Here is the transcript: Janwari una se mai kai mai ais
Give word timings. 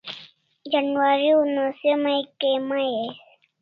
Janwari 0.71 1.29
una 1.43 1.65
se 1.79 1.91
mai 2.03 2.19
kai 2.39 2.57
mai 2.69 2.87
ais 3.01 3.17